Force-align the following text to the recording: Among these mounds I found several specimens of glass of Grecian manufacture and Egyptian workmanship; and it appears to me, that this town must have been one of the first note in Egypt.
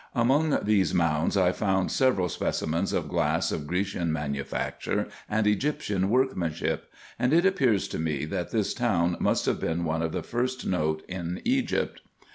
Among 0.15 0.57
these 0.63 0.95
mounds 0.95 1.37
I 1.37 1.51
found 1.51 1.91
several 1.91 2.27
specimens 2.27 2.91
of 2.91 3.07
glass 3.07 3.51
of 3.51 3.67
Grecian 3.67 4.11
manufacture 4.11 5.07
and 5.29 5.45
Egyptian 5.45 6.09
workmanship; 6.09 6.91
and 7.19 7.31
it 7.33 7.45
appears 7.45 7.87
to 7.89 7.99
me, 7.99 8.25
that 8.25 8.49
this 8.49 8.73
town 8.73 9.15
must 9.19 9.45
have 9.45 9.59
been 9.59 9.83
one 9.83 10.01
of 10.01 10.11
the 10.11 10.23
first 10.23 10.65
note 10.65 11.03
in 11.07 11.39
Egypt. 11.45 12.01